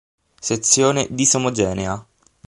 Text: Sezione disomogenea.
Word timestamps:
Sezione 0.47 1.05
disomogenea. 1.11 2.03